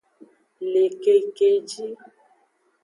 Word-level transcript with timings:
Le 0.71 0.83
kekeji. 1.01 1.85